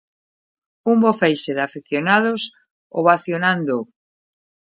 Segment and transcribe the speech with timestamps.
[0.93, 2.41] Un bo feixe de afeccionados
[3.03, 3.83] ovacionándoo.